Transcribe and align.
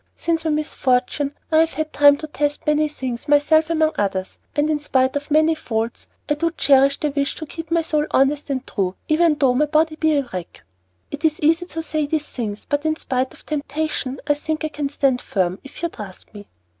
Since 0.15 0.43
my 0.45 0.49
misfortune 0.49 1.35
I've 1.51 1.73
had 1.73 1.93
time 1.93 2.17
to 2.17 2.25
test 2.25 2.65
many 2.65 2.87
things, 2.87 3.27
myself 3.27 3.69
among 3.69 3.91
others, 3.99 4.39
and 4.55 4.67
in 4.67 4.79
spite 4.79 5.15
of 5.15 5.29
many 5.29 5.53
faults, 5.53 6.07
I 6.27 6.33
do 6.33 6.49
cherish 6.57 6.99
the 6.99 7.11
wish 7.11 7.35
to 7.35 7.45
keep 7.45 7.69
my 7.69 7.83
soul 7.83 8.07
honest 8.09 8.49
and 8.49 8.65
true, 8.65 8.95
even 9.09 9.35
though 9.35 9.53
my 9.53 9.67
body 9.67 9.97
be 9.97 10.15
a 10.17 10.27
wreck. 10.33 10.63
It 11.11 11.23
is 11.23 11.39
easy 11.41 11.67
to 11.67 11.83
say 11.83 12.07
these 12.07 12.25
things, 12.25 12.65
but 12.67 12.83
in 12.83 12.95
spite 12.95 13.31
of 13.35 13.45
temptation, 13.45 14.19
I 14.25 14.33
think 14.33 14.65
I 14.65 14.69
can 14.69 14.89
stand 14.89 15.21
firm, 15.21 15.59
if 15.63 15.83
you 15.83 15.89
trust 15.89 16.33
me." 16.33 16.47